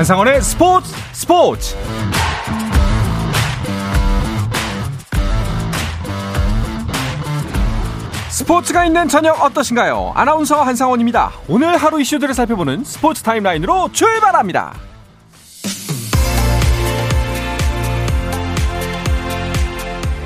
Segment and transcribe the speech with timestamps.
[0.00, 1.76] 한상원의 스포츠 스포츠
[8.30, 10.12] 스포츠가 있는 저녁 어떠신가요?
[10.14, 11.32] 아나운서 한상원입니다.
[11.48, 14.72] 오늘 하루 이슈들을 살펴보는 스포츠 타임라인으로 출발합니다.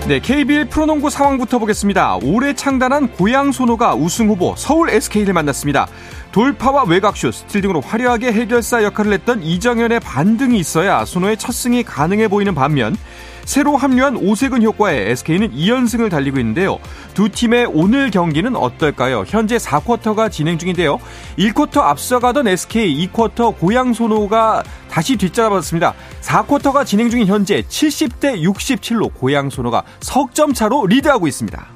[0.06, 2.18] 네, KBL 프로농구 상황부터 보겠습니다.
[2.22, 5.88] 올해 창단한 고양 소노가 우승 후보 서울 SK를 만났습니다.
[6.34, 12.26] 돌파와 외곽슛, 스틸 등으로 화려하게 해결사 역할을 했던 이정현의 반등이 있어야 소노의 첫 승이 가능해
[12.26, 12.96] 보이는 반면
[13.44, 16.80] 새로 합류한 오세근 효과에 SK는 2연승을 달리고 있는데요.
[17.14, 19.22] 두 팀의 오늘 경기는 어떨까요?
[19.28, 20.98] 현재 4쿼터가 진행 중인데요.
[21.38, 25.94] 1쿼터 앞서가던 SK, 2쿼터 고양소노가 다시 뒤집었습니다.
[26.20, 31.73] 4쿼터가 진행 중인 현재 70대 67로 고양소노가 석점 차로 리드하고 있습니다.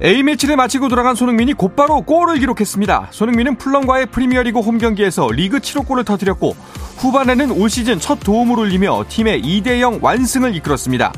[0.00, 3.08] A매치를 마치고 돌아간 손흥민이 곧바로 골을 기록했습니다.
[3.10, 6.54] 손흥민은 풀럼과의 프리미어리그 홈경기에서 리그 7호 골을 터뜨렸고
[6.98, 11.12] 후반에는 올 시즌 첫 도움을 올리며 팀의 2대0 완승을 이끌었습니다.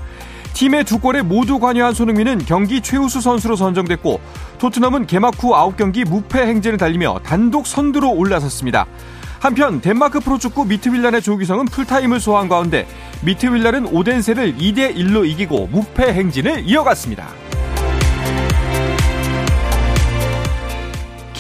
[0.54, 4.18] 팀의 두 골에 모두 관여한 손흥민은 경기 최우수 선수로 선정됐고
[4.58, 8.86] 토트넘은 개막 후 9경기 무패 행진을 달리며 단독 선두로 올라섰습니다.
[9.40, 12.86] 한편 덴마크 프로축구 미트윌란의 조규성은 풀타임을 소화한 가운데
[13.22, 17.28] 미트윌란은 오덴세를 2대1로 이기고 무패 행진을 이어갔습니다.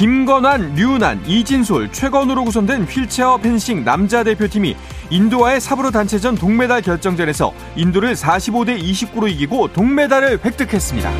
[0.00, 4.74] 김건완, 류은환, 이진솔, 최건우로 구성된 휠체어 펜싱 남자 대표팀이
[5.10, 11.12] 인도와의 사브로 단체전 동메달 결정전에서 인도를 45대 29로 이기고 동메달을 획득했습니다.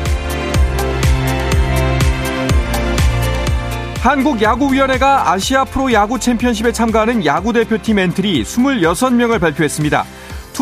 [4.01, 10.05] 한국야구위원회가 아시아 프로 야구 챔피언십에 참가하는 야구 대표팀 엔트리 26명을 발표했습니다.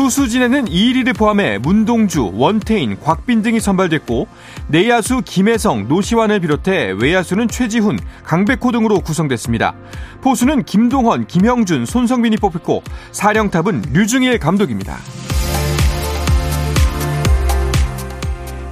[0.00, 4.28] 투수진에는 이의리를 포함해 문동주, 원태인, 곽빈 등이 선발됐고
[4.68, 9.74] 내야수 김혜성, 노시환을 비롯해 외야수는 최지훈, 강백호 등으로 구성됐습니다.
[10.22, 14.96] 포수는 김동헌, 김형준, 손성빈이 뽑혔고 사령탑은 류중일 감독입니다.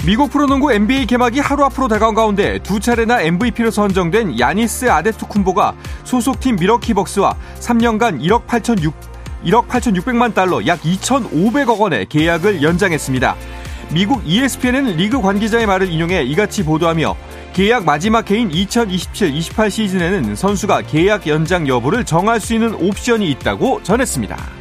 [0.06, 5.74] 미국 프로농구 NBA 개막이 하루 앞으로 다가온 가운데 두 차례나 MVP로 선정된 야니스 아데투쿤보가
[6.04, 13.36] 소속팀 미러키 벅스와 3년간 1억 8천 6 1억 8,600만 달러 약 2,500억 원의 계약을 연장했습니다.
[13.90, 17.16] 미국 ESPN은 리그 관계자의 말을 인용해 이같이 보도하며
[17.54, 24.57] 계약 마지막 해인 2027-28 시즌에는 선수가 계약 연장 여부를 정할 수 있는 옵션이 있다고 전했습니다.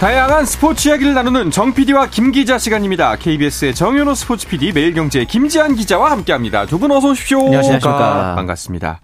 [0.00, 3.16] 다양한 스포츠 이야기를 나누는 정 PD와 김 기자 시간입니다.
[3.16, 6.64] KBS의 정현호 스포츠 PD, 매일경제 김지한 기자와 함께합니다.
[6.64, 7.44] 두 분 어서 오십시오.
[7.44, 8.34] 안녕하십니까.
[8.34, 9.00] 반갑습니다.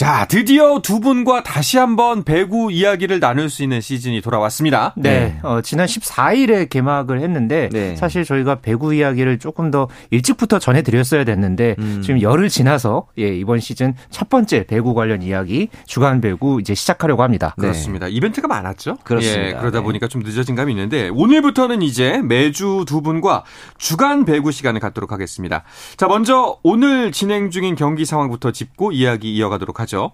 [0.00, 4.94] 자, 드디어 두 분과 다시 한번 배구 이야기를 나눌 수 있는 시즌이 돌아왔습니다.
[4.96, 5.10] 네.
[5.10, 5.40] 네.
[5.42, 7.94] 어, 지난 14일에 개막을 했는데 네.
[7.96, 12.00] 사실 저희가 배구 이야기를 조금 더 일찍부터 전해드렸어야 됐는데 음.
[12.02, 17.22] 지금 열흘 지나서 예, 이번 시즌 첫 번째 배구 관련 이야기 주간 배구 이제 시작하려고
[17.22, 17.54] 합니다.
[17.58, 17.64] 네.
[17.64, 18.08] 그렇습니다.
[18.08, 18.96] 이벤트가 많았죠.
[19.04, 19.48] 그렇습니다.
[19.48, 19.84] 예, 그러다 네.
[19.84, 23.44] 보니까 좀 늦어진 감이 있는데 오늘부터는 이제 매주 두 분과
[23.76, 25.62] 주간 배구 시간을 갖도록 하겠습니다.
[25.98, 29.89] 자, 먼저 오늘 진행 중인 경기 상황부터 짚고 이야기 이어가도록 하죠.
[29.90, 30.12] 하죠.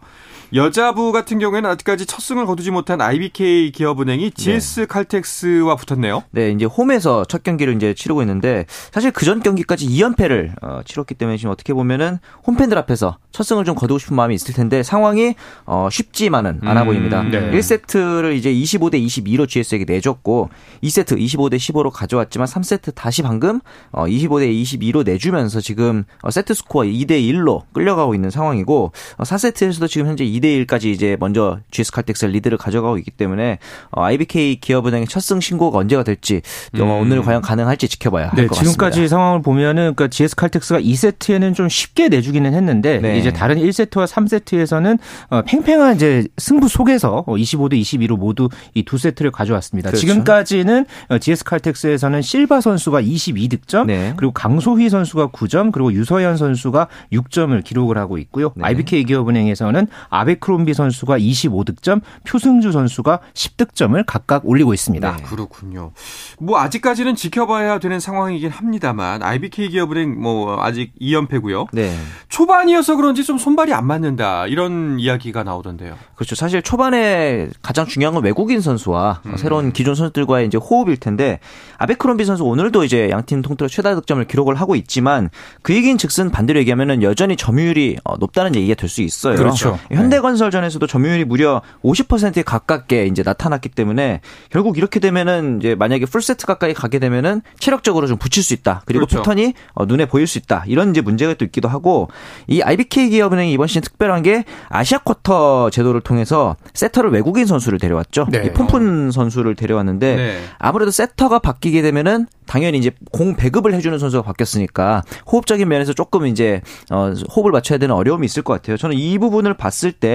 [0.55, 4.87] 여자부 같은 경우에는 아직까지 첫 승을 거두지 못한 IBK 기업은행이 GS 네.
[4.87, 6.23] 칼텍스와 붙었네요.
[6.31, 11.37] 네, 이제 홈에서 첫 경기를 이제 치르고 있는데 사실 그전 경기까지 2연패를 어, 치렀기 때문에
[11.37, 15.35] 지금 어떻게 보면은 홈팬들 앞에서 첫 승을 좀 거두고 싶은 마음이 있을 텐데 상황이
[15.65, 17.23] 어, 쉽지만은 않아 음, 보입니다.
[17.23, 17.51] 네.
[17.51, 20.51] 1세트를 이제 25대 22로 GS에게 내줬고
[20.83, 23.61] 2세트 25대 15로 가져왔지만 3세트 다시 방금
[23.91, 29.89] 어, 25대 22로 내주면서 지금 어, 세트 스코어 2대 1로 끌려가고 있는 상황이고 어, 4세트에서도
[29.89, 33.59] 지금 현재 2대 1까지 이제 먼저 GS 칼텍스 리드를 가져가고 있기 때문에
[33.91, 36.41] 어, IBK 기업은행의 첫 승 신고가 언제가 될지
[36.77, 36.81] 음.
[36.83, 38.71] 오늘 과연 가능할지 지켜봐야 할것 네, 같습니다.
[38.71, 43.19] 지금까지 상황을 보면은 그러니까 GS 칼텍스가 2세트에는 좀 쉽게 내주기는 했는데 네.
[43.19, 44.99] 이제 다른 1세트와 3세트에서는
[45.31, 49.91] 어, 팽팽한 이제 승부 속에서 25대 어, 22로 모두 이 두 세트를 가져왔습니다.
[49.91, 50.07] 그렇죠.
[50.07, 50.87] 지금까지는
[51.21, 54.13] GS 어, 칼텍스에서는 실바 선수가 22득점, 네.
[54.17, 58.53] 그리고 강소희 선수가 9점, 그리고 유서연 선수가 6점을 기록을 하고 있고요.
[58.55, 58.65] 네.
[58.65, 65.17] IBK 기업은행 라인에서는 아 베크롬비 선수가 25득점, 표승주 선수가 10득점을 각각 올리고 있습니다.
[65.17, 65.23] 네.
[65.23, 65.93] 그렇군요.
[66.39, 71.69] 뭐 아직까지는 지켜봐야 되는 상황이긴 합니다만 IBK 기업은행 뭐 아직 2연패고요.
[71.73, 71.97] 네.
[72.29, 75.97] 초반이어서 그런지 좀 손발이 안 맞는다 이런 이야기가 나오던데요.
[76.17, 76.35] 그렇죠.
[76.35, 79.37] 사실 초반에 가장 중요한 건 외국인 선수와 음.
[79.37, 81.39] 새로운 기존 선수들과의 이제 호흡일 텐데
[81.79, 85.31] 아베크롬비 선수 오늘도 이제 양팀 통틀어 최다 득점을 기록을 하고 있지만
[85.63, 89.37] 그 얘기인 즉슨 반대로 얘기하면은 여전히 점유율이 어, 높다는 얘기가 될 수 있어요.
[89.37, 89.79] 그렇죠.
[89.91, 94.21] 현대 건설전에서도 점유율이 무려 50%에 가깝게 이제 나타났기 때문에
[94.51, 98.83] 결국 이렇게 되면은 이제 만약에 풀 세트 가까이 가게 되면은 체력적으로 좀 붙일 수 있다.
[98.87, 99.19] 그리고 그렇죠.
[99.19, 100.65] 패턴이 어, 눈에 보일 수 있다.
[100.67, 102.09] 이런 이제 문제가 또 있기도 하고
[102.47, 108.27] 이 IBK 기업은행이 이번 시즌 특별한 게 아시아 쿼터 제도를 통해서 세터를 외국인 선수를 데려왔죠.
[108.31, 108.53] 네.
[108.53, 110.39] 폼푼 선수를 데려왔는데 네.
[110.59, 116.63] 아무래도 세터가 바뀌게 되면은 당연히 이제 공 배급을 해주는 선수가 바뀌었으니까 호흡적인 면에서 조금 이제
[116.91, 118.77] 어, 호흡을 맞춰야 되는 어려움이 있을 것 같아요.
[118.77, 120.06] 저는 이 부분을 봤을 때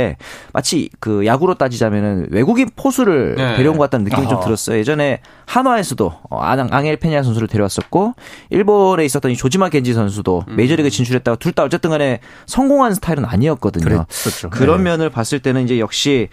[0.53, 3.55] 마치 그 야구로 따지자면은 외국인 포수를 네.
[3.57, 4.77] 데려온 것 같다는 느낌이 좀 들었어요.
[4.77, 8.13] 예전에 한화에서도 어, 앙엘 페냐 선수를 데려왔었고
[8.49, 10.55] 일본에 있었던 이 조지마 겐지 선수도 음.
[10.55, 13.83] 메이저리그 진출했다가 둘 다 어쨌든 간에 성공한 스타일은 아니었거든요.
[13.83, 14.49] 그랬었죠.
[14.51, 14.91] 그런 네.
[14.91, 16.29] 면을 봤을 때는 이제 역시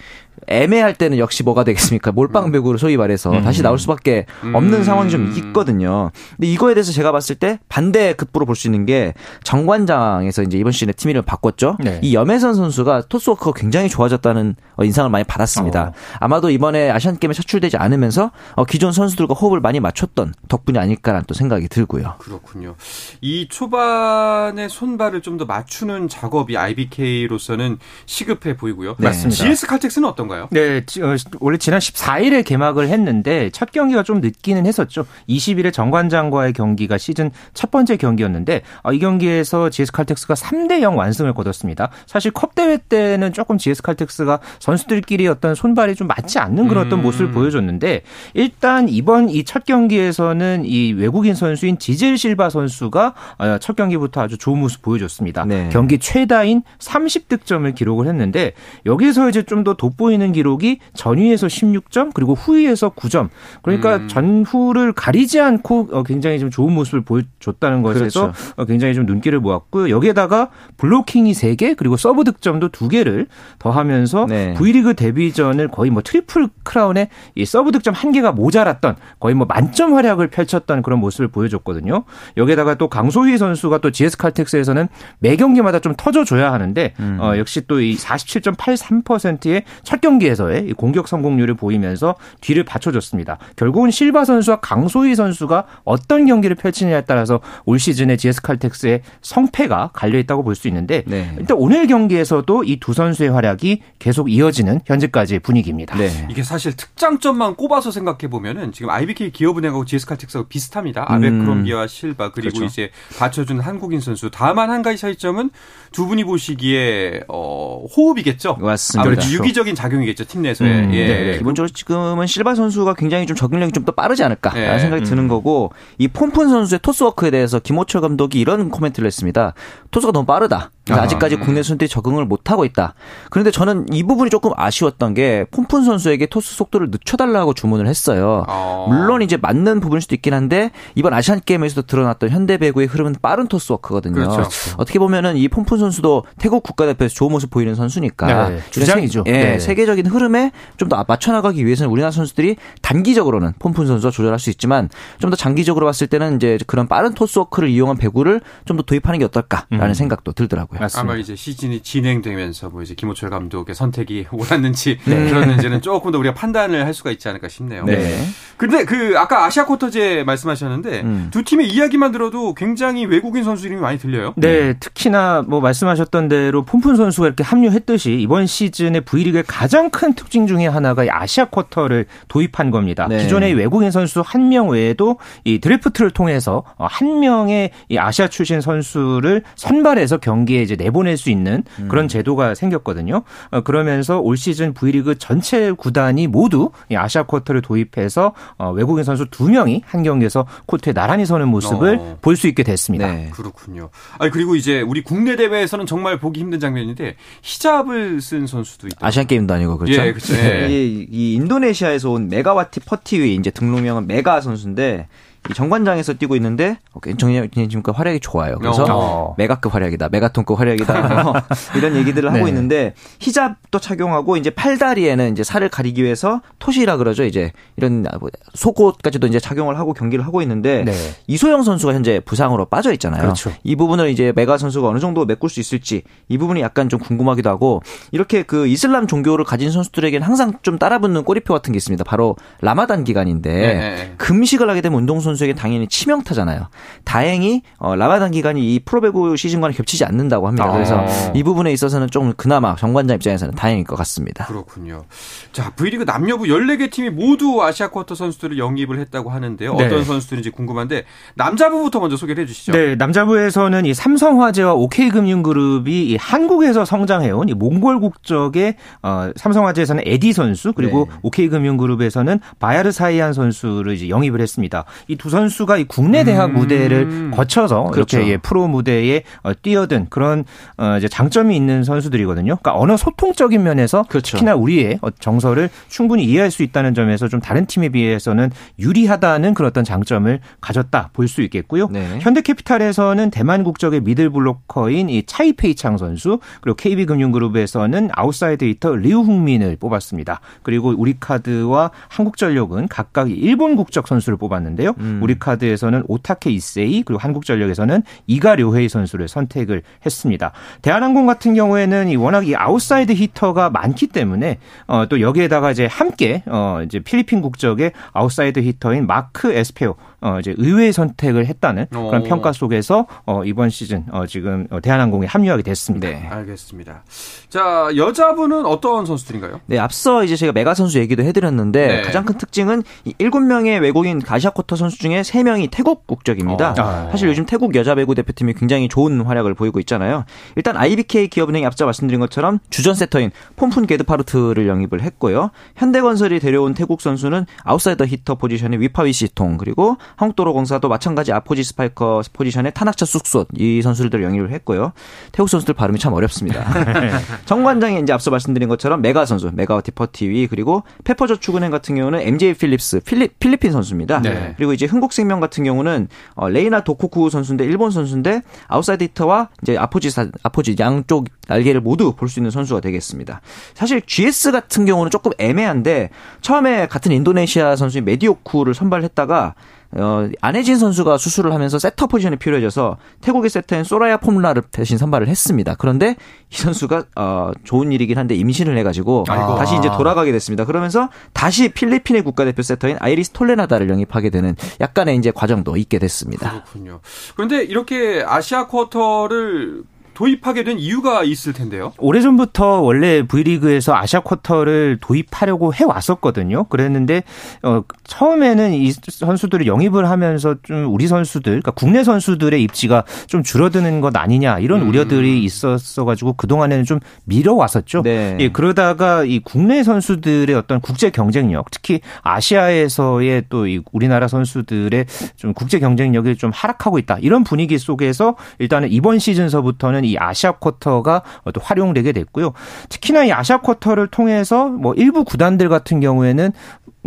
[0.46, 2.12] 애매할 때는 역시 뭐가 되겠습니까?
[2.12, 3.42] 몰빵 배구를 소위 말해서 음.
[3.42, 4.84] 다시 나올 수밖에 없는 음.
[4.84, 6.10] 상황이 좀 있거든요.
[6.36, 9.14] 근데 이거에 대해서 제가 봤을 때 반대 급부로 볼 수 있는 게
[9.44, 11.76] 정관장에서 이제 이번 시즌에 팀 이름을 바꿨죠.
[11.80, 11.98] 네.
[12.02, 15.82] 이 염혜선 선수가 토스워크가 굉장히 좋아졌다는 어, 인상을 많이 받았습니다.
[15.82, 15.92] 어.
[16.20, 21.34] 아마도 이번에 아시안 게임에 차출되지 않으면서 어, 기존 선수들과 호흡을 많이 맞췄던 덕분이 아닐까라는 또
[21.34, 22.14] 생각이 들고요.
[22.18, 22.74] 그렇군요.
[23.20, 28.96] 이 초반에 손발을 좀 더 맞추는 작업이 IBK로서는 시급해 보이고요.
[28.98, 29.06] 네.
[29.06, 29.44] 맞습니다.
[29.44, 30.48] GS 칼텍스는 어떤 어떤가요?
[30.50, 35.06] 네, 어, 원래 지난 14일에 개막을 했는데 첫 경기가 좀 늦기는 했었죠.
[35.28, 41.34] 20일에 정관장과의 경기가 시즌 첫 번째 경기였는데 어, 이 경기에서 GS 칼텍스가 3대 0 완승을
[41.34, 41.90] 거뒀습니다.
[42.06, 47.00] 사실 컵 대회 때는 조금 GS 칼텍스가 선수들끼리 어떤 손발이 좀 맞지 않는 그런 어떤
[47.00, 47.02] 음.
[47.04, 48.02] 모습을 보여줬는데
[48.34, 54.36] 일단 이번 이 첫 경기에서는 이 외국인 선수인 지젤 실바 선수가 어, 첫 경기부터 아주
[54.36, 55.46] 좋은 모습 보여줬습니다.
[55.46, 55.70] 네.
[55.72, 58.52] 경기 최다인 30득점을 기록을 했는데
[58.84, 63.28] 여기서 이제 좀 더 돋보이는 보이는 기록이 전위에서 16점 그리고 후위에서 9점.
[63.62, 64.08] 그러니까 음.
[64.08, 68.52] 전후를 가리지 않고 어, 굉장히 좀 좋은 모습을 보여줬다는 것에서 그렇죠.
[68.56, 69.90] 어, 굉장히 좀 눈길을 모았고요.
[69.90, 73.26] 여기에다가 블로킹이 3개 그리고 서브 득점도 2개를
[73.58, 74.54] 더하면서 네.
[74.54, 80.28] V리그 데뷔전을 거의 뭐 트리플 크라운에 이 서브 득점 1개가 모자랐던 거의 뭐 만점 활약을
[80.28, 82.04] 펼쳤던 그런 모습을 보여줬거든요.
[82.36, 84.88] 여기에다가 또 강소휘 선수가 또 GS 칼텍스에서는
[85.20, 87.18] 매 경기마다 좀 터져줘야 하는데 음.
[87.20, 93.38] 어, 역시 또 이 47.83%의 첫 경기에서의 공격 성공률을 보이면서 뒤를 받쳐줬습니다.
[93.56, 100.18] 결국은 실바 선수와 강소휘 선수가 어떤 경기를 펼치느냐에 따라서 올 시즌의 GS 칼텍스의 성패가 갈려
[100.18, 101.30] 있다고 볼 수 있는데 네.
[101.38, 105.96] 일단 오늘 경기에서도 이 두 선수의 활약이 계속 이어지는 현재까지의 분위기입니다.
[105.98, 106.26] 네.
[106.30, 111.04] 이게 사실 특장점만 꼽아서 생각해 보면은 지금 IBK 기업은행하고 GS 칼텍스하고 비슷합니다.
[111.12, 111.88] 아베크롬비와 음.
[111.88, 112.64] 실바 그리고 그렇죠.
[112.64, 114.30] 이제 받쳐준 한국인 선수.
[114.32, 115.50] 다만 한 가지 차이점은
[115.92, 118.56] 두 분이 보시기에 어, 호흡이겠죠.
[118.60, 119.02] 맞습니다.
[119.02, 119.36] 아무래도 그렇죠.
[119.36, 120.70] 유기적인 작용이겠죠 팀 내에서의.
[120.70, 121.06] 음, 예.
[121.06, 121.38] 네.
[121.38, 124.78] 기본적으로 지금은 실바 선수가 굉장히 좀 적응력이 좀 더 빠르지 않을까라는 네.
[124.80, 125.04] 생각이 음.
[125.04, 129.54] 드는 거고 이 폼푼 선수의 토스워크에 대해서 김호철 감독이 이런 코멘트를 했습니다.
[129.90, 130.70] 토스가 너무 빠르다.
[130.94, 131.40] 아, 아직까지 음.
[131.40, 132.94] 국내 선수들이 적응을 못하고 있다.
[133.30, 138.44] 그런데 저는 이 부분이 조금 아쉬웠던 게 폼푼 선수에게 토스 속도를 늦춰달라고 주문을 했어요.
[138.48, 138.86] 어.
[138.88, 143.46] 물론 이제 맞는 부분일 수도 있긴 한데 이번 아시안 게임에서도 드러났던 현대 배구의 흐름은 빠른
[143.48, 144.14] 토스 워크거든요.
[144.14, 144.48] 그렇죠.
[144.76, 149.24] 어떻게 보면은 이 폼푼 선수도 태국 국가대표에서 좋은 모습 보이는 선수니까 네, 주장이죠.
[149.26, 149.58] 예, 네.
[149.58, 155.28] 세계적인 흐름에 좀 더 맞춰나가기 위해서는 우리나라 선수들이 단기적으로는 폼푼 선수와 조절할 수 있지만 좀
[155.28, 159.26] 더 장기적으로 봤을 때는 이제 그런 빠른 토스 워크를 이용한 배구를 좀 더 도입하는 게
[159.26, 159.94] 어떨까라는 음.
[159.94, 160.77] 생각도 들더라고요.
[160.80, 161.12] 맞습니다.
[161.12, 165.28] 아마 이제 시즌이 진행되면서 뭐 이제 김호철 감독의 선택이 옳았는지 네.
[165.30, 167.84] 그렇는지는 조금 더 우리가 판단을 할 수가 있지 않을까 싶네요.
[167.84, 168.18] 네.
[168.56, 171.28] 근데 그 아까 아시아 쿼터제 말씀하셨는데 음.
[171.30, 174.34] 두 팀의 이야기만 들어도 굉장히 외국인 선수 이름이 많이 들려요.
[174.36, 180.46] 네, 특히나 뭐 말씀하셨던 대로 폼푼 선수가 이렇게 합류했듯이 이번 시즌의 V리그의 가장 큰 특징
[180.48, 183.06] 중에 하나가 아시아 쿼터를 도입한 겁니다.
[183.08, 183.18] 네.
[183.22, 189.42] 기존의 외국인 선수 한 명 외에도 이 드래프트를 통해서 한 명의 이 아시아 출신 선수를
[189.56, 191.88] 선발해서 경기에 이제 내보낼 수 있는 음.
[191.88, 193.22] 그런 제도가 생겼거든요.
[193.50, 199.48] 어, 그러면서 올 시즌 V리그 전체 구단이 모두 아시아 쿼터를 도입해서 어, 외국인 선수 두
[199.48, 202.18] 명이 한 경기에서 코트에 나란히 서는 모습을 어.
[202.20, 203.10] 볼수 있게 됐습니다.
[203.10, 203.30] 네.
[203.32, 203.88] 그렇군요.
[204.18, 209.06] 아니 그리고 이제 우리 국내 대회에서는 정말 보기 힘든 장면인데 히잡을 쓴 선수도 있다.
[209.06, 210.00] 아시안 게임도 아니고 그렇죠.
[210.02, 210.34] 예, 그렇죠.
[210.34, 210.68] 네.
[210.68, 215.08] 이, 이 인도네시아에서 온 메가와티 퍼티위 이제 등록명은 메가 선수인데
[215.54, 216.78] 정관장에서 뛰고 있는데
[217.18, 218.56] 정현진과 활약이 좋아요.
[218.58, 219.34] 그래서 어.
[219.38, 221.34] 메가급 활약이다, 메가톤급 활약이다 뭐
[221.76, 222.50] 이런 얘기들을 하고 네.
[222.50, 227.24] 있는데 히잡도 착용하고 이제 팔다리에는 이제 살을 가리기 위해서 토시라 그러죠.
[227.24, 230.92] 이제 이런 뭐 속옷까지도 이제 착용을 하고 경기를 하고 있는데 네.
[231.26, 233.22] 이소영 선수가 현재 부상으로 빠져 있잖아요.
[233.22, 233.52] 그렇죠.
[233.62, 237.48] 이 부분을 이제 메가 선수가 어느 정도 메꿀 수 있을지 이 부분이 약간 좀 궁금하기도
[237.48, 242.04] 하고 이렇게 그 이슬람 종교를 가진 선수들에게는 항상 좀 따라붙는 꼬리표 같은 게 있습니다.
[242.04, 243.74] 바로 라마단 기간인데 네.
[243.74, 244.14] 네.
[244.18, 246.68] 금식을 하게 되면 운동 선수 에게 당연히 치명타잖아요.
[247.04, 250.70] 다행히 어, 라마단 기간이 이 프로배구 시즌과는 겹치지 않는다고 합니다.
[250.72, 251.32] 그래서 아.
[251.34, 254.46] 이 부분에 있어서는 좀 그나마 정관장 입장에서는 다행일 것 같습니다.
[254.46, 255.04] 그렇군요.
[255.52, 259.74] 자, V리그 남녀부 14개 팀이 모두 아시아 쿼터 선수들을 영입을 했다고 하는데요.
[259.74, 259.86] 네.
[259.86, 261.04] 어떤 선수들인지 궁금한데
[261.34, 262.72] 남자부부터 먼저 소개를 해 주시죠.
[262.72, 271.08] 네, 남자부에서는 이 삼성화재와 OK금융그룹이 한국에서 성장해온 이 몽골 국적의 어, 삼성화재에서는 에디 선수 그리고
[271.10, 271.16] 네.
[271.22, 274.84] OK금융그룹에서는 바야르 사이안 선수를 이제 영입을 했습니다.
[275.06, 276.54] 이두 선수가 이 국내 대학 음.
[276.54, 278.18] 무대를 거쳐서 그렇죠.
[278.18, 280.44] 이렇게 예, 프로 무대에 어, 뛰어든 그런
[280.76, 282.56] 어, 이제 장점이 있는 선수들이거든요.
[282.56, 284.36] 그러니까 언어 소통적인 면에서 그렇죠.
[284.36, 289.68] 특히나 우리의 어, 정서를 충분히 이해할 수 있다는 점에서 좀 다른 팀에 비해서는 유리하다는 그런
[289.68, 291.88] 어떤 장점을 가졌다 볼 수 있겠고요.
[291.88, 292.18] 네.
[292.20, 300.40] 현대캐피탈에서는 대만 국적의 미들 블로커인 이 차이페이창 선수 그리고 KB금융그룹에서는 아웃사이드 히터 리우흥민을 뽑았습니다.
[300.62, 304.94] 그리고 우리카드와 한국전력은 각각 일본 국적 선수를 뽑았는데요.
[304.98, 305.07] 음.
[305.22, 310.52] 우리 카드에서는 오타케 이세이 그리고 한국전력에서는 이가 료헤이 선수를 선택을 했습니다.
[310.82, 316.42] 대한항공 같은 경우에는 이 워낙 이 아웃사이드 히터가 많기 때문에 어, 또 여기에다가 이제 함께
[316.46, 322.24] 어, 이제 필리핀 국적의 아웃사이드 히터인 마크 에스페오 어, 이제 의외의 선택을 했다는 그런 오.
[322.24, 326.08] 평가 속에서 어, 이번 시즌 어, 지금 어, 대한항공에 합류하게 됐습니다.
[326.08, 326.26] 네.
[326.28, 327.04] 알겠습니다.
[327.48, 329.60] 자 여자분은 어떤 선수들인가요?
[329.66, 332.02] 네 앞서 이제 제가 메가 선수 얘기도 해드렸는데 네.
[332.02, 336.74] 가장 큰 특징은 이 7명의 외국인 아시아쿼터 선수 중에 3명이 태국 국적입니다.
[336.78, 337.08] 어.
[337.10, 340.24] 사실 요즘 태국 여자 배구 대표팀이 굉장히 좋은 활약을 보이고 있잖아요.
[340.56, 345.50] 일단 IBK 기업은행이 앞서 말씀드린 것처럼 주전 세터인 폼푼 게드파르트를 영입을 했고요.
[345.76, 352.72] 현대건설이 데려온 태국 선수는 아웃사이더 히터 포지션의 위파위 시통 그리고 한국도로공사도 마찬가지 아포짓 스파이커 포지션의
[352.74, 354.92] 타낙차 쑥솥 이 선수들을 영입을 했고요.
[355.32, 356.66] 태국 선수들 발음이 참 어렵습니다.
[357.46, 363.00] 정관장이 이제 앞서 말씀드린 것처럼 메가 선수, 메가와티 퍼티위 그리고 페퍼저축은행 같은 경우는 MJ 필립스
[363.00, 364.20] 필리, 필리핀 선수입니다.
[364.22, 364.54] 네.
[364.56, 370.10] 그리고 이제 흥국생명 같은 경우는 어, 레이나 도코쿠 선수인데 일본 선수인데 아웃사이드 히터와 이제 아포짓
[370.42, 373.40] 아포짓 양쪽 날개를 모두 볼 수 있는 선수가 되겠습니다.
[373.74, 376.10] 사실 GS 같은 경우는 조금 애매한데
[376.42, 379.54] 처음에 같은 인도네시아 선수인 메디 요쿠를 선발했다가
[379.92, 385.76] 어, 안혜진 선수가 수술을 하면서 세터 포지션이 필요해져서 태국의 세터인 소라야 폼라를 대신 선발을 했습니다.
[385.78, 386.16] 그런데
[386.52, 389.56] 이 선수가 어, 좋은 일이긴 한데 임신을 해가지고 아이고.
[389.56, 390.66] 다시 이제 돌아가게 됐습니다.
[390.66, 396.50] 그러면서 다시 필리핀의 국가대표 세터인 아이리스 톨레나다를 영입하게 되는 약간의 이제 과정도 있게 됐습니다.
[396.50, 397.00] 그렇군요.
[397.34, 399.84] 그런데 이렇게 아시아 쿼터를
[400.18, 401.92] 도입하게 된 이유가 있을 텐데요.
[401.98, 406.64] 오래전부터 원래 V리그에서 아시아 쿼터를 도입하려고 해 왔었거든요.
[406.64, 407.22] 그랬는데
[407.62, 414.00] 어 처음에는 이 선수들을 영입을 하면서 좀 우리 선수들, 그러니까 국내 선수들의 입지가 좀 줄어드는
[414.00, 414.88] 것 아니냐 이런 음.
[414.88, 418.02] 우려들이 있었어 가지고 그 동안에는 좀 미뤄 왔었죠.
[418.02, 418.36] 네.
[418.40, 425.06] 예, 그러다가 이 국내 선수들의 어떤 국제 경쟁력, 특히 아시아에서의 또 이 우리나라 선수들의
[425.36, 427.18] 좀 국제 경쟁력이 좀 하락하고 있다.
[427.20, 431.22] 이런 분위기 속에서 일단은 이번 시즌서부터는 이 아시아 쿼터가
[431.52, 432.52] 또 활용되게 됐고요.
[432.88, 436.52] 특히나 이 아시아 쿼터를 통해서 뭐 일부 구단들 같은 경우에는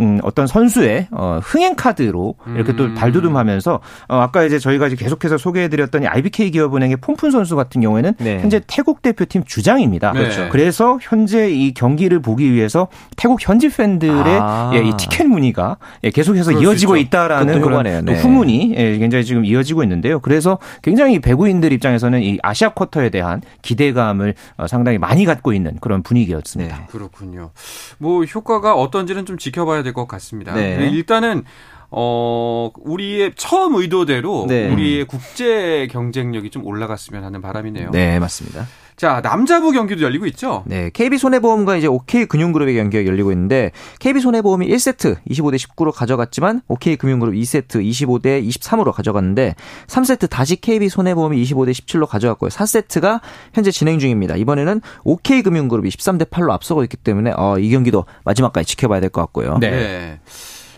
[0.00, 2.94] 음, 어떤 선수의 어, 흥행 카드로 이렇게 또 음.
[2.94, 8.40] 발돋움하면서 어, 아까 이제 저희가 이제 계속해서 소개해드렸던 IBK 기업은행의 폼푼 선수 같은 경우에는 네.
[8.40, 10.12] 현재 태국 대표팀 주장입니다.
[10.12, 10.20] 네.
[10.20, 10.48] 그렇죠.
[10.50, 14.70] 그래서 현재 이 경기를 보기 위해서 태국 현지 팬들의 아.
[14.74, 18.14] 예, 이 티켓 문의가 예, 계속해서 이어지고 있다라는 그런 네.
[18.14, 20.20] 후문이 예, 굉장히 지금 이어지고 있는데요.
[20.20, 26.02] 그래서 굉장히 배구인들 입장에서는 이 아시아 쿼터에 대한 기대감을 어, 상당히 많이 갖고 있는 그런
[26.02, 26.76] 분위기였습니다.
[26.76, 26.86] 네.
[26.88, 27.50] 그렇군요.
[27.98, 30.54] 뭐 효과가 어떤지는 좀 지켜봐야 될될 것 같습니다.
[30.54, 30.76] 네.
[30.78, 30.88] 네.
[30.90, 31.44] 일단은
[31.90, 34.70] 어, 우리의 처음 의도대로 네.
[34.72, 37.90] 우리의 국제 경쟁력이 좀 올라갔으면 하는 바람이네요.
[37.90, 38.66] 네, 맞습니다.
[39.02, 40.62] 자, 남자부 경기도 열리고 있죠?
[40.64, 48.48] 네, KB손해보험과 이제 OK금융그룹의 경기가 열리고 있는데, KB손해보험이 1세트 25대 19로 가져갔지만, OK금융그룹 2세트 25대
[48.48, 49.56] 23으로 가져갔는데,
[49.88, 52.50] 3세트 다시 KB손해보험이 25대 17로 가져갔고요.
[52.50, 53.20] 4세트가
[53.52, 54.36] 현재 진행 중입니다.
[54.36, 59.58] 이번에는 OK금융그룹이 13대 8로 앞서고 있기 때문에, 어, 이 경기도 마지막까지 지켜봐야 될 것 같고요.
[59.58, 59.70] 네.
[59.70, 60.20] 네.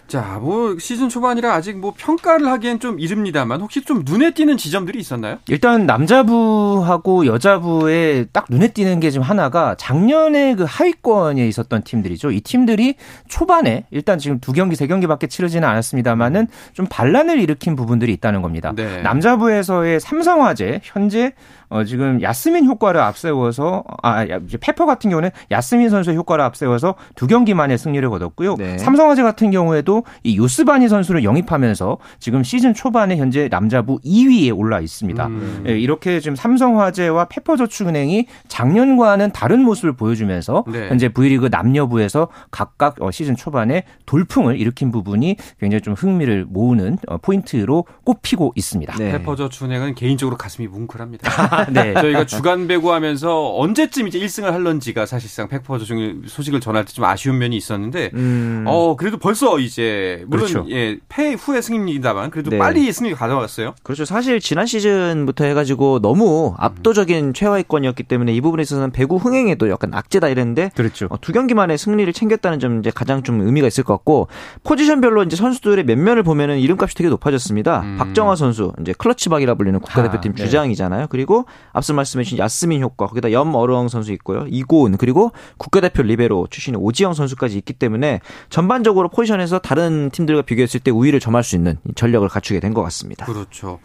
[0.06, 4.98] 자, 뭐 시즌 초반이라 아직 뭐 평가를 하기엔 좀 이릅니다만 혹시 좀 눈에 띄는 지점들이
[4.98, 5.38] 있었나요?
[5.48, 12.30] 일단 남자부하고 여자부에 딱 눈에 띄는 게좀 하나가 작년에 그 하위권에 있었던 팀들이죠.
[12.32, 12.96] 이 팀들이
[13.28, 18.72] 초반에 일단 지금 두 경기 세 경기밖에 치르지는 않았습니다만은 좀 반란을 일으킨 부분들이 있다는 겁니다.
[18.76, 19.02] 네.
[19.02, 21.32] 남자부에서의 삼성화재 현재
[21.68, 27.26] 어, 지금 야스민 효과를 앞세워서 아 이제 페퍼 같은 경우는 야스민 선수의 효과를 앞세워서 두
[27.26, 28.56] 경기 만에 승리를 거뒀고요.
[28.56, 28.78] 네.
[28.78, 35.26] 삼성화재 같은 경우에도 이 요스바니 선수를 영입하면서 지금 시즌 초반에 현재 남자부 2위에 올라 있습니다.
[35.26, 35.64] 음.
[35.66, 40.88] 예, 이렇게 지금 삼성화재와 페퍼저축은행이 작년과는 다른 모습을 보여주면서 네.
[40.88, 47.18] 현재 V리그 남녀부에서 각각 어, 시즌 초반에 돌풍을 일으킨 부분이 굉장히 좀 흥미를 모으는 어,
[47.18, 48.94] 포인트로 꼽히고 있습니다.
[48.96, 49.12] 네.
[49.12, 51.30] 페퍼저축은행은 개인적으로 가슴이 뭉클합니다.
[51.70, 51.94] 네.
[51.94, 57.38] 저희가 주간 배구하면서 언제쯤 이제 1승을 할런지가 사실상 팩퍼저 중 소식을 전할 때 좀 아쉬운
[57.38, 58.64] 면이 있었는데, 음.
[58.68, 60.66] 어 그래도 벌써 이제 물론 그렇죠.
[60.70, 62.58] 예, 패 후의 승리입니다만 그래도 네.
[62.58, 63.74] 빨리 승리 가져왔어요.
[63.82, 64.04] 그렇죠.
[64.04, 67.32] 사실 지난 시즌부터 해가지고 너무 압도적인 음.
[67.32, 71.08] 최하위권이었기 때문에 이 부분에 있어서는 배구 흥행에도 약간 악재다 이랬는데, 그렇죠.
[71.10, 74.28] 어, 두 경기 만에 승리를 챙겼다는 점 이제 가장 좀 의미가 있을 것 같고
[74.62, 77.80] 포지션별로 이제 선수들의 면면을 보면은 이름값이 되게 높아졌습니다.
[77.80, 77.96] 음.
[77.98, 80.44] 박정화 선수 이제 클러치박이라 불리는 국가대표팀 아, 네.
[80.44, 81.06] 주장이잖아요.
[81.10, 84.44] 그리고 앞서 말씀해 주신 야스민 효과, 거기다 염어르엉 선수 있고요.
[84.48, 88.20] 이고은, 그리고 국가대표 리베로 출신의 오지영 선수까지 있기 때문에
[88.50, 93.24] 전반적으로 포지션에서 다른 팀들과 비교했을 때 우위를 점할 수 있는 전력을 갖추게 된 것 같습니다.
[93.24, 93.78] 그렇죠.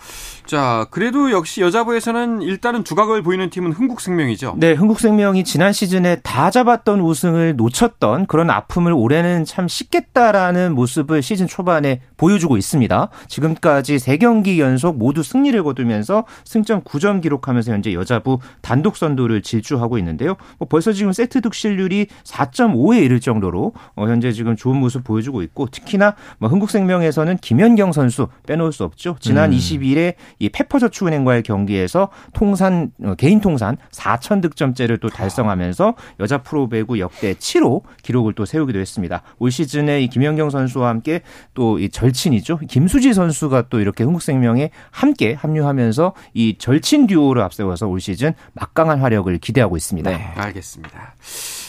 [0.46, 4.56] 자, 그래도 역시 여자부에서는 일단은 두각을 보이는 팀은 흥국생명이죠.
[4.58, 11.46] 네, 흥국생명이 지난 시즌에 다 잡았던 우승을 놓쳤던 그런 아픔을 올해는 참 쉽겠다라는 모습을 시즌
[11.46, 13.10] 초반에 보여주고 있습니다.
[13.28, 19.98] 지금까지 3경기 연속 모두 승리를 거두면서 승점 9점 기록 하면서 현재 여자부 단독 선두를 질주하고
[19.98, 20.36] 있는데요.
[20.60, 25.68] 뭐 벌써 지금 세트 득실률이 4.5에 이를 정도로 어, 현재 지금 좋은 모습 보여주고 있고
[25.68, 29.16] 특히나 뭐 흥국생명에서는 김연경 선수 빼놓을 수 없죠.
[29.20, 29.58] 지난 음.
[29.58, 37.34] 22일에 이 페퍼저축은행과의 경기에서 통산 어, 개인 통산 4천 득점째를 또 달성하면서 여자 프로배구 역대
[37.34, 39.24] 7호 기록을 또 세우기도 했습니다.
[39.40, 41.22] 올 시즌에 이 김연경 선수와 함께
[41.56, 42.60] 또 이 절친이죠.
[42.68, 49.38] 김수지 선수가 또 이렇게 흥국생명에 함께 합류하면서 이 절친 듀오를 앞세워서 올 시즌 막강한 활약을
[49.40, 50.10] 기대하고 있습니다.
[50.10, 51.16] 네, 알겠습니다.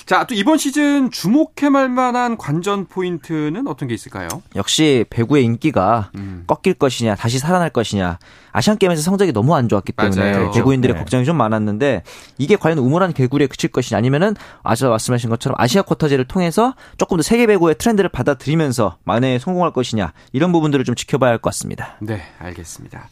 [0.06, 4.28] 자, 또 이번 시즌 주목해볼 만한 관전 포인트는 어떤 게 있을까요?
[4.56, 6.44] 역시 배구의 인기가 음.
[6.48, 8.18] 꺾일 것이냐, 다시 살아날 것이냐.
[8.52, 10.50] 아시안 게임에서 성적이 너무 안 좋았기 때문에 맞아요.
[10.52, 10.98] 배구인들의 네.
[11.00, 12.02] 걱정이 좀 많았는데
[12.38, 17.22] 이게 과연 우물한 개구리에 그칠 것이냐 아니면은 아까 말씀하신 것처럼 아시아 쿼터제를 통해서 조금 더
[17.22, 21.94] 세계 배구의 트렌드를 받아들이면서 만에 성공할 것이냐 이런 부분들을 좀 지켜봐야 할 것 같습니다.
[22.00, 23.08] 네, 알겠습니다.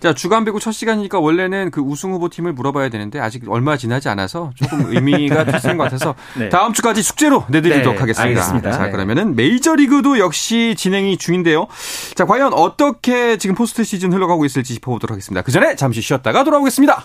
[0.00, 4.08] 자, 주간 배구 첫 시간이니까 원래는 그 우승 후보 팀을 물어봐야 되는데 아직 얼마 지나지
[4.08, 6.48] 않아서 조금 의미가 있는 것 같아서 네.
[6.48, 8.28] 다음 주까지 숙제로 내드리도록 네, 하겠습니다.
[8.40, 8.72] 알겠습니다.
[8.72, 8.90] 자, 네.
[8.90, 11.68] 그러면은 메이저 리그도 역시 진행이 중인데요.
[12.16, 15.42] 자, 과연 어떻게 지금 포스트 시즌 흘러가고 있을지 짚어보도록 하겠습니다.
[15.42, 17.04] 그 전에 잠시 쉬었다가 돌아오겠습니다.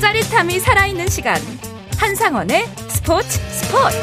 [0.00, 1.36] 짜릿함이 살아있는 시간.
[1.98, 3.96] 한상원의 스포츠 스포츠.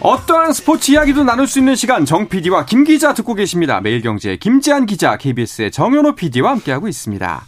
[0.00, 3.80] 어떠한 스포츠 이야기도 나눌 수 있는 시간 정 PD와 김 기자 듣고 계십니다.
[3.80, 7.46] 매일경제 김지한 기자, KBS의 정현호 PD와 함께하고 있습니다.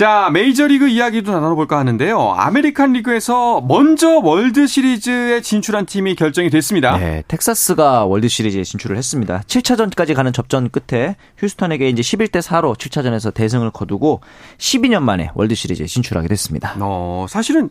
[0.00, 2.32] 자, 메이저리그 이야기도 나눠볼까 하는데요.
[2.34, 6.96] 아메리칸 리그에서 먼저 월드 시리즈에 진출한 팀이 결정이 됐습니다.
[6.96, 9.42] 네, 텍사스가 월드 시리즈에 진출을 했습니다.
[9.46, 14.22] 7차전까지 가는 접전 끝에 휴스턴에게 이제 11대 4로 7차전에서 대승을 거두고
[14.56, 16.76] 12년 만에 월드 시리즈에 진출하게 됐습니다.
[16.80, 17.68] 어, 사실은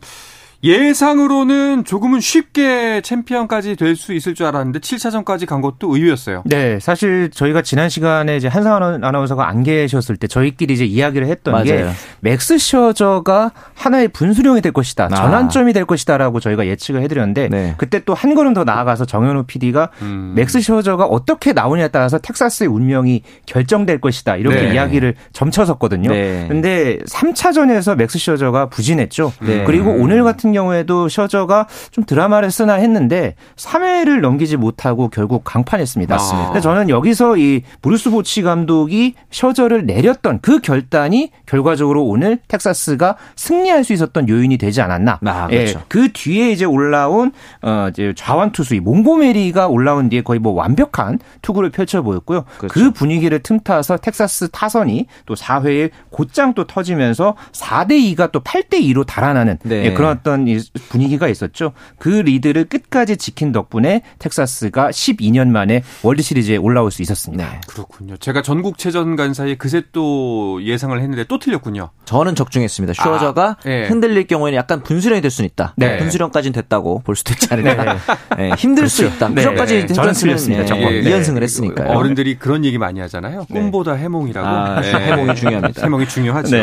[0.62, 6.42] 예상으로는 조금은 쉽게 챔피언까지 될 수 있을 줄 알았는데 7차전까지 간 것도 의외였어요.
[6.46, 11.52] 네, 사실 저희가 지난 시간에 이제 한상원 아나운서가 안 계셨을 때 저희끼리 이제 이야기를 했던
[11.52, 11.64] 맞아요.
[11.64, 11.86] 게
[12.20, 15.06] 맥스 셔저가 하나의 분수령이 될 것이다.
[15.06, 15.08] 아.
[15.08, 17.74] 전환점이 될 것이다라고 저희가 예측을 해드렸는데 네.
[17.78, 20.32] 그때 또 한 걸음 더 나아가서 정현우 PD가 음.
[20.36, 24.36] 맥스 셔저가 어떻게 나오냐에 따라서 텍사스의 운명이 결정될 것이다.
[24.36, 24.74] 이렇게 네.
[24.74, 26.10] 이야기를 점쳤었거든요.
[26.10, 26.46] 네.
[26.48, 29.32] 근데 3차전에서 맥스 셔저가 부진했죠.
[29.42, 29.64] 네.
[29.64, 36.14] 그리고 오늘 같은 같은 경우에도 셔저가 좀 드라마를 쓰나 했는데 3회를 넘기지 못하고 결국 강판했습니다.
[36.14, 36.48] 맞습니다.
[36.48, 43.84] 근데 저는 여기서 이 브루스 보치 감독이 셔저를 내렸던 그 결단이 결과적으로 오늘 텍사스가 승리할
[43.84, 45.20] 수 있었던 요인이 되지 않았나.
[45.24, 45.78] 아, 그렇죠.
[45.78, 47.32] 예, 그 뒤에 이제 올라온
[47.62, 52.44] 어 이제 좌완 투수 이 몽고메리가 올라온 뒤에 거의 뭐 완벽한 투구를 펼쳐 보였고요.
[52.58, 52.72] 그렇죠.
[52.72, 59.06] 그 분위기를 틈타서 텍사스 타선이 또 4회에 곧장 또 터지면서 4대 2가 또 8대 2로
[59.06, 59.84] 달아나는 네.
[59.86, 61.72] 예, 그런 어떤 그런 분위기가 있었죠.
[61.98, 67.44] 그 리드를 끝까지 지킨 덕분에 텍사스가 12년 만에 월드 시리즈에 올라올 수 있었습니다.
[67.44, 67.60] 네.
[67.66, 68.16] 그렇군요.
[68.16, 71.90] 제가 전국 체전 간 사이에 그새 또 예상을 했는데 또 틀렸군요.
[72.04, 72.94] 저는 적중했습니다.
[72.94, 73.86] 슈어저가 아, 네.
[73.86, 75.74] 흔들릴 경우에는 약간 분수령이 될 수는 있다.
[75.76, 75.98] 네.
[75.98, 77.98] 분수령까지는 됐다고 볼 수도 있지 않을까.
[78.36, 78.48] 네.
[78.48, 78.54] 네.
[78.56, 78.96] 힘들 그렇죠.
[78.96, 79.28] 수 있다.
[79.28, 79.34] 네.
[79.36, 80.64] 그전까지 저는 틀렸습니다.
[80.64, 80.94] 정말.
[80.94, 81.88] 예, 2연승을 했으니까요.
[81.96, 83.46] 어른들이 그런 얘기 많이 하잖아요.
[83.46, 84.46] 꿈보다 해몽이라고.
[84.46, 85.82] 아, 해몽이 중요합니다.
[85.82, 86.56] 해몽이 중요하죠.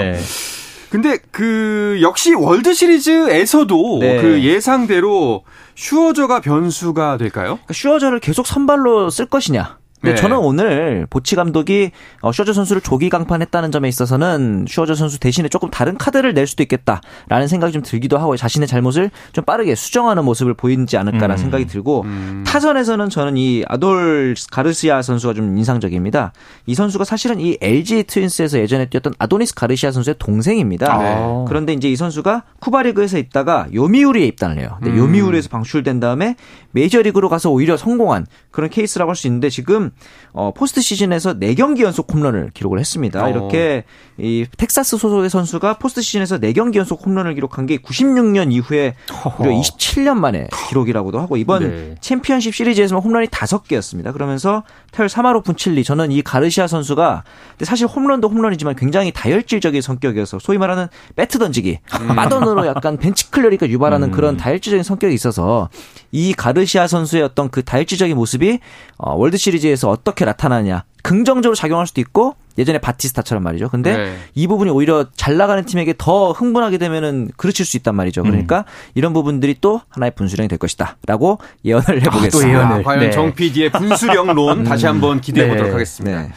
[0.90, 4.22] 근데 그 역시 월드 시리즈에서도 네.
[4.22, 5.44] 그 예상대로
[5.76, 7.56] 슈어저가 변수가 될까요?
[7.56, 9.77] 그러니까 슈어저를 계속 선발로 쓸 것이냐?
[10.02, 10.22] 근데 네.
[10.22, 15.72] 저는 오늘 보치 감독이 어, 슈어저 선수를 조기 강판했다는 점에 있어서는 슈어저 선수 대신에 조금
[15.72, 20.54] 다른 카드를 낼 수도 있겠다라는 생각이 좀 들기도 하고 자신의 잘못을 좀 빠르게 수정하는 모습을
[20.54, 21.38] 보이지 않을까라는 음.
[21.38, 22.44] 생각이 들고 음.
[22.46, 26.32] 타선에서는 저는 이 아돌 가르시아 선수가 좀 인상적입니다.
[26.68, 30.94] 이 선수가 사실은 이 LG 트윈스에서 예전에 뛰었던 아도니스 가르시아 선수의 동생입니다.
[30.94, 31.46] 아.
[31.48, 34.78] 그런데 이제 이 선수가 쿠바리그에서 있다가 요미우리에 입단을 해요.
[34.80, 34.98] 근데 음.
[35.00, 36.36] 요미우리에서 방출된 다음에
[36.78, 39.90] 메이저리그로 가서 오히려 성공한 그런 케이스라고 할 수 있는데 지금
[40.32, 43.26] 어, 포스트 시즌에서 4경기 연속 홈런을 기록을 했습니다.
[43.26, 43.30] 어.
[43.30, 43.84] 이렇게
[44.18, 48.94] 이 텍사스 소속의 선수가 포스트 시즌에서 4경기 연속 홈런을 기록한 게 96년 이후에
[49.40, 51.96] 무려 27년 만에 기록이라고도 하고 이번 네.
[52.00, 54.14] 챔피언십 시리즈에서는 홈런이 5개였습니다.
[54.14, 57.24] 그러면서 타율 3할 5푼 7리 저는 이 가르시아 선수가
[57.62, 62.16] 사실 홈런도 홈런이지만 굉장히 다혈질적인 성격이어서 소위 말하는 배트 던지기 음.
[62.16, 64.12] 마던으로 약간 벤치 클리어링을 유발하는 음.
[64.12, 65.70] 그런 다혈질적인 성격이 있어서
[66.12, 68.60] 이 가르 시아 선수의 어떤 그 다혈질적인 모습이
[68.98, 73.70] 어, 월드 시리즈에서 어떻게 나타나냐 긍정적으로 작용할 수도 있고 예전에 바티스타처럼 말이죠.
[73.70, 74.18] 근데 네.
[74.36, 78.24] 이 부분이 오히려 잘 나가는 팀에게 더 흥분하게 되면은 그르칠 수 있단 말이죠.
[78.24, 78.92] 그러니까 음.
[78.96, 82.28] 이런 부분들이 또 하나의 분수령이 될 것이다라고 예언을 해보겠습니다.
[82.28, 82.80] 아, 또 예언을.
[82.80, 83.12] 아, 과연 네.
[83.12, 85.74] 정 PD의 분수령론 다시 한번 기대해 보도록 네.
[85.74, 86.28] 하겠습니다.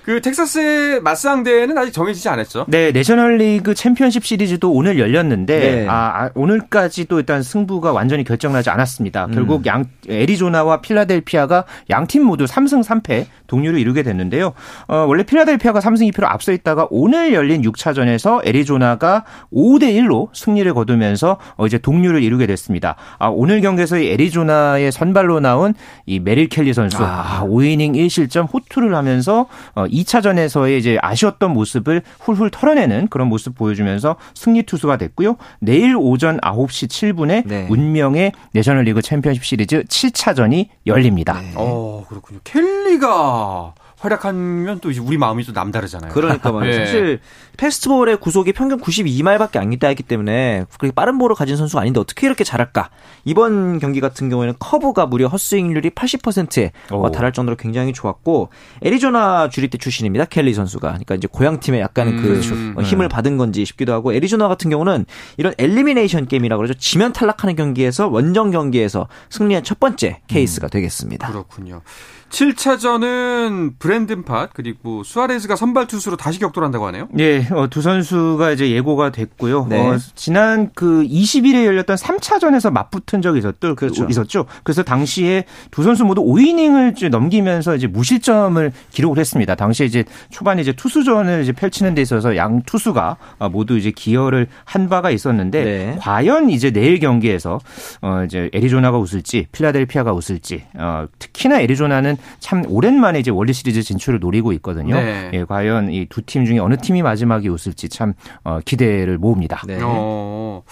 [0.00, 0.12] 네.
[0.12, 2.66] 그 텍사스의 맞상대는 아직 정해지지 않았죠?
[2.68, 5.86] 네, 내셔널리그 챔피언십 시리즈도 오늘 열렸는데 네.
[5.88, 9.26] 아, 아, 오늘까지도 일단 승부가 완전히 결정나지 않았습니다.
[9.26, 9.30] 음.
[9.32, 14.52] 결국 양 애리조나와 필라델피아가 양 팀 모두 3승 3패 동률을 이루게 됐는데요.
[14.88, 21.38] 어, 원래 필라델피아가 3승 2패로 앞서 있다가 오늘 열린 6차전에서 애리조나가 5대 1로 승리를 거두면서
[21.56, 22.96] 어, 이제 동률을 이루게 됐습니다.
[23.18, 25.74] 아, 오늘 경기에서 이 애리조나의 선발로 나온
[26.06, 27.44] 이 메릴 켈리 선수 아.
[27.44, 34.16] 5이닝 아, 1실점 호투를 하면서 어, 2차전에서의 이제 아쉬웠던 모습을 훌훌 털어내는 그런 모습 보여주면서
[34.34, 35.36] 승리 투수가 됐고요.
[35.60, 37.66] 내일 오전 9시 7분에 네.
[37.68, 41.40] 운명의 내셔널리그 챔피언십 시리즈 7차전이 열립니다.
[41.40, 41.52] 네.
[41.56, 42.40] 어, 그렇군요.
[42.44, 46.12] 켈리가 활약하면 또 이제 우리 마음이 또 남다르잖아요.
[46.12, 46.78] 그러니까 말이죠.
[46.78, 46.84] 네.
[46.86, 47.20] 사실
[47.58, 52.26] 페스트볼의 구속이 평균 92마일밖에 안 있다 했기 때문에 그렇게 빠른 볼을 가진 선수가 아닌데 어떻게
[52.26, 52.88] 이렇게 잘할까?
[53.24, 57.10] 이번 경기 같은 경우에는 커브가 무려 헛스윙률이 80%에 오.
[57.10, 58.48] 달할 정도로 굉장히 좋았고
[58.82, 60.24] 애리조나 주립대 출신입니다.
[60.24, 60.88] 켈리 선수가.
[60.88, 64.70] 그러니까 이제 고향 팀에 약간 그 음, 그 힘을 받은 건지 싶기도 하고 애리조나 같은
[64.70, 65.04] 경우는
[65.36, 66.78] 이런 elimination 게임이라고 그러죠.
[66.78, 70.70] 지면 탈락하는 경기에서 원정 경기에서 승리한 첫 번째 케이스가 음.
[70.70, 71.28] 되겠습니다.
[71.28, 71.82] 그렇군요.
[72.30, 77.08] 7차전은 브랜든 팟 그리고 수아레즈가 선발 투수로 다시 격돌한다고 하네요.
[77.10, 79.66] 네, 어, 두 선수가 이제 예고가 됐고요.
[79.68, 79.80] 네.
[79.80, 83.74] 어, 지난 그 20일에 열렸던 3차전에서 맞붙은 적이 있었죠.
[83.74, 84.06] 그렇죠.
[84.08, 84.46] 있었죠.
[84.62, 89.56] 그래서 당시에 두 선수 모두 5이닝을 넘기면서 이제 무실점을 기록을 했습니다.
[89.56, 93.16] 당시에 이제 초반에 이제 투수전을 이제 펼치는 데 있어서 양 투수가
[93.50, 95.96] 모두 이제 기여를 한 바가 있었는데 네.
[95.98, 97.58] 과연 이제 내일 경기에서
[98.02, 104.20] 어 이제 애리조나가 웃을지 필라델피아가 웃을지 어 특히나 애리조나는 참 오랜만에 이제 월드 시리즈 진출을
[104.20, 104.94] 노리고 있거든요.
[104.96, 105.30] 네.
[105.34, 108.14] 예, 과연 이 두 팀 중에 어느 팀이 마지막에 웃을지 참
[108.44, 109.62] 어, 기대를 모읍니다.
[109.66, 109.78] 네.
[109.82, 110.62] 어,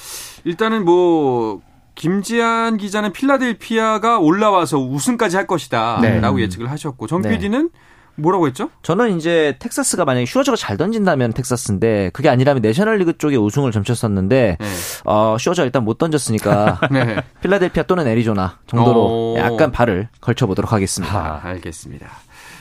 [0.45, 1.61] 일단은 뭐
[1.95, 6.43] 김지한 기자는 필라델피아가 올라와서 우승까지 할 것이다라고 네.
[6.45, 7.71] 예측을 하셨고 정 PD는
[8.15, 8.69] 뭐라고 했죠?
[8.83, 14.67] 저는 이제 텍사스가 만약에 슈어저가 잘 던진다면 텍사스인데 그게 아니라면 내셔널리그 쪽에 우승을 점쳤었는데 네.
[15.05, 17.23] 어, 슈어저 일단 못 던졌으니까 네.
[17.43, 19.37] 필라델피아 또는 애리조나 정도로 오.
[19.37, 19.39] 어.
[19.39, 21.17] 약간 발을 걸쳐보도록 하겠습니다.
[21.17, 22.09] 아, 알겠습니다.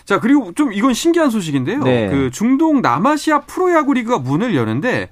[0.07, 1.83] 자 그리고 좀 이건 신기한 소식인데요.
[1.83, 2.07] 네.
[2.09, 5.09] 그 중동 남아시아 프로야구 리그가 문을 여는데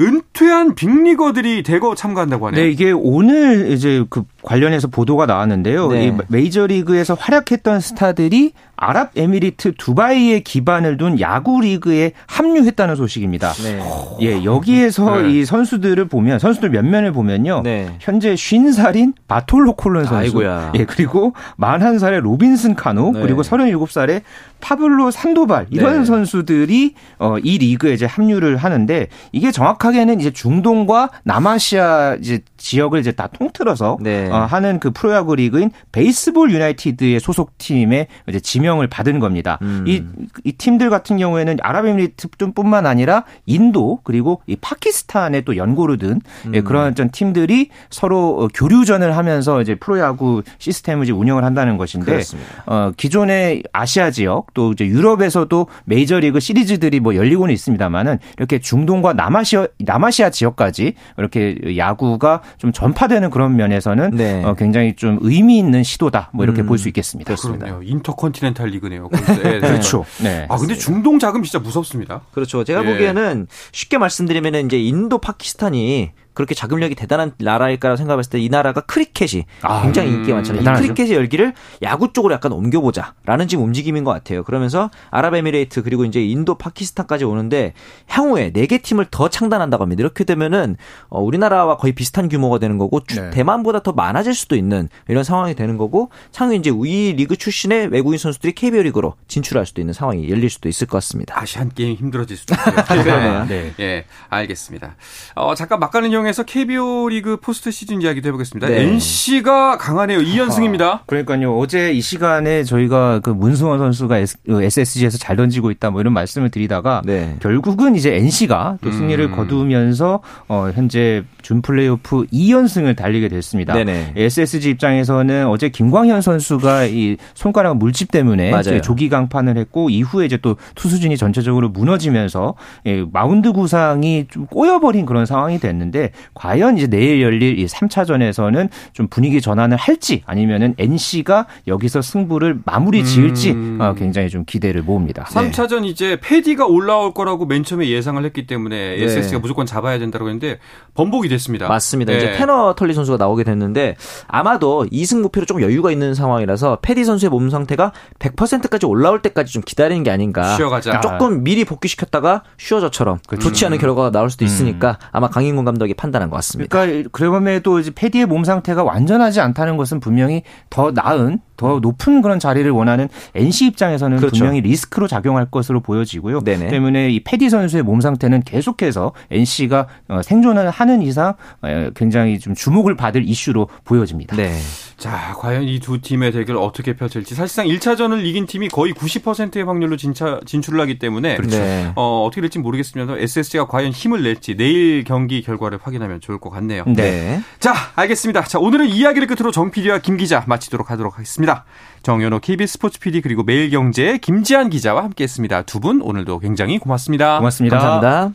[0.00, 2.62] 은퇴한 빅리거들이 대거 참가한다고 하네요.
[2.62, 5.88] 네, 이게 오늘 이제 그 관련해서 보도가 나왔는데요.
[5.88, 6.06] 네.
[6.06, 13.52] 이 메이저리그에서 활약했던 스타들이 아랍에미리트 두바이에 기반을 둔 야구 리그에 합류했다는 소식입니다.
[13.52, 13.82] 네.
[14.20, 15.32] 예, 여기에서 네.
[15.32, 17.62] 이 선수들을 보면 선수들 면면을 보면요.
[17.64, 17.96] 네.
[17.98, 20.16] 현재 50살인 바톨로 콜론 선수.
[20.16, 20.72] 아이고야.
[20.76, 23.22] 예, 그리고 41살의 로빈슨 카노, 네.
[23.22, 24.22] 그리고 37살의
[24.60, 26.04] 파블로 산도발 이런 네.
[26.04, 33.12] 선수들이 어, 이 리그에 이제 합류를 하는데 이게 정확하게는 이제 중동과 남아시아 이제 지역을 이제
[33.12, 34.28] 다 통틀어서 네.
[34.30, 39.58] 어, 하는 그 프로야구 리그인 베이스볼 유나이티드의 소속 팀에 이제 지명을 받은 겁니다.
[39.62, 39.84] 음.
[39.86, 40.02] 이,
[40.44, 46.54] 이 팀들 같은 경우에는 아랍에미리트뿐만 아니라 인도 그리고 이 파키스탄에 또 연고를 든 음.
[46.54, 52.06] 예, 그런 전 팀들이 서로 어, 교류전을 하면서 이제 프로야구 시스템을 이제 운영을 한다는 것인데
[52.06, 52.64] 그렇습니다.
[52.66, 59.66] 어, 기존의 아시아 지역 또 이제 유럽에서도 메이저리그 시리즈들이 뭐 열리고는 있습니다만은 이렇게 중동과 남아시아
[59.78, 64.25] 남아시아 지역까지 이렇게 야구가 좀 전파되는 그런 면에서는 네.
[64.44, 66.66] 어, 굉장히 좀 의미 있는 시도다 뭐 이렇게 음.
[66.66, 67.26] 볼 수 있겠습니다.
[67.28, 67.66] 그렇습니다.
[67.66, 67.90] 그렇군요.
[67.90, 69.08] intercontinental 리그네요.
[69.42, 70.04] 네, 그렇죠.
[70.22, 70.46] 네.
[70.48, 72.22] 아 근데 중동 자금 진짜 무섭습니다.
[72.32, 72.64] 그렇죠.
[72.64, 72.92] 제가 예.
[72.92, 79.44] 보기에는 쉽게 말씀드리면 이제 인도 파키스탄이 그렇게 자금력이 대단한 나라일까라고 생각했을 때 이 나라가 크리켓이
[79.62, 80.62] 아, 굉장히 음, 인기가 많잖아요.
[80.62, 84.44] 이 크리켓의 열기를 야구 쪽으로 약간 옮겨보자라는 지금 움직임인 것 같아요.
[84.44, 87.72] 그러면서 아랍에미레이트 그리고 이제 인도 파키스탄까지 오는데
[88.08, 90.00] 향후에 네 개 팀을 더 창단한다고 합니다.
[90.00, 90.76] 이렇게 되면은
[91.08, 93.30] 어, 우리나라와 거의 비슷한 규모가 되는 거고 네.
[93.30, 98.18] 대만보다 더 많아질 수도 있는 이런 상황이 되는 거고 향후 이제 이 리그 출신의 외국인
[98.18, 101.40] 선수들이 KBO 리그로 진출할 수도 있는 상황이 열릴 수도 있을 것 같습니다.
[101.40, 103.44] 아시안 게임 힘들어질 수도 있고요.
[103.46, 103.46] 네.
[103.46, 103.74] 네.
[103.80, 104.96] 예, 알겠습니다.
[105.36, 108.68] 어, 잠깐 막간을 이용해서 KBO 리그 포스트 시즌 이야기도 해보겠습니다.
[108.68, 108.82] 네.
[108.82, 110.18] NC가 강하네요.
[110.18, 110.82] 2연승입니다.
[110.82, 111.56] 아, 그러니까요.
[111.56, 117.02] 어제 이 시간에 저희가 그 문승원 선수가 SSG에서 그잘 던지고 있다 뭐 이런 말씀을 드리다가
[117.04, 117.36] 네.
[117.40, 119.36] 결국은 이제 NC가 또 승리를 음.
[119.36, 123.74] 거두면서 어, 현재 준 플레이오프 2연승을 달리게 됐습니다.
[123.74, 124.14] 네네.
[124.16, 130.56] SSG 입장에서는 어제 김광현 선수가 이 손가락 물집 때문에 조기 강판을 했고 이후에 이제 또
[130.74, 132.54] 투수진이 전체적으로 무너지면서
[132.86, 139.08] 예, 마운드 구상이 좀 꼬여버린 그런 상황이 됐는데 과연 이제 내일 열릴 이 3차전에서는 좀
[139.08, 143.78] 분위기 전환을 할지 아니면은 NC가 여기서 승부를 마무리 지을지 음.
[143.80, 145.24] 어, 굉장히 좀 기대를 모읍니다.
[145.24, 145.88] 3차전 네.
[145.88, 149.02] 이제 패디가 올라올 거라고 맨 처음에 예상을 했기 때문에 네.
[149.04, 150.58] SS가 무조건 잡아야 된다고 했는데
[150.94, 151.68] 번복이 됐습니다.
[151.68, 152.12] 맞습니다.
[152.12, 152.18] 네.
[152.18, 157.30] 이제 테너 털리 선수가 나오게 됐는데 아마도 2승 목표로 좀 여유가 있는 상황이라서 패디 선수의
[157.30, 160.56] 몸 상태가 100%까지 올라올 때까지 좀 기다리는 게 아닌가.
[160.56, 161.00] 쉬어가자.
[161.00, 163.48] 조금 미리 복귀시켰다가 쉬어져처럼 그렇죠.
[163.48, 164.46] 좋지 않은 결과가 나올 수도 음.
[164.46, 166.68] 있으니까 아마 강인권 감독이 판 단한 것 같습니다.
[166.68, 172.38] 그러니까 그럼에도 이제 패디의 몸 상태가 완전하지 않다는 것은 분명히 더 나은 더 높은 그런
[172.38, 174.36] 자리를 원하는 NC 입장에서는 그렇죠.
[174.36, 176.40] 분명히 리스크로 작용할 것으로 보여지고요.
[176.40, 176.68] 네네.
[176.68, 182.54] 때문에 이 패디 선수의 몸 상태는 계속해서 NC가 어, 생존을 하는 이상 어, 굉장히 좀
[182.54, 184.36] 주목을 받을 이슈로 보여집니다.
[184.36, 184.58] 네.
[184.98, 189.96] 자, 과연 이 두 팀의 대결 어떻게 펼칠지 사실상 1차전을 이긴 팀이 거의 90%의 확률로
[189.96, 191.58] 진차, 진출을 하기 때문에 그렇죠.
[191.58, 191.92] 네.
[191.94, 193.16] 어, 어떻게 될지 모르겠습니다.
[193.16, 196.82] SSG가 과연 힘을 낼지 내일 경기 결과를 확인하면 좋을 것 같네요.
[196.88, 197.40] 네.
[197.60, 198.42] 자, 알겠습니다.
[198.42, 201.64] 자, 오늘은 이야기를 끝으로 정 PD와 김 기자 마치도록 하도록 하겠 습니다.
[202.02, 205.62] 정현호 KBS 스포츠 PD 그리고 매일경제 김지한 기자와 함께했습니다.
[205.62, 207.38] 두 분 오늘도 굉장히 고맙습니다.
[207.38, 207.78] 고맙습니다.
[207.78, 208.32] 감사합니다.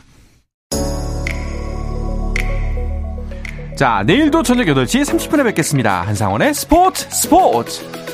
[3.76, 6.02] 자, 내일도 저녁 8시 30분에 뵙겠습니다.
[6.04, 8.11] 한상원의 스포츠 스포츠!